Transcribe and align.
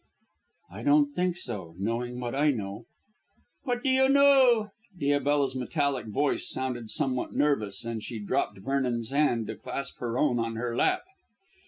"I 0.71 0.81
don't 0.81 1.13
think 1.13 1.37
so, 1.37 1.75
knowing 1.77 2.19
what 2.19 2.33
I 2.33 2.49
know." 2.49 2.85
"What 3.65 3.83
do 3.83 3.89
you 3.91 4.09
know?" 4.09 4.71
Diabella's 4.99 5.55
metallic 5.55 6.07
voice 6.07 6.49
sounded 6.49 6.89
somewhat 6.89 7.33
nervous, 7.35 7.85
and 7.85 8.01
she 8.01 8.17
dropped 8.17 8.57
Vernon's 8.57 9.11
hand 9.11 9.45
to 9.45 9.55
clasp 9.55 9.99
her 9.99 10.17
own 10.17 10.39
on 10.39 10.55
her 10.55 10.75
lap. 10.75 11.03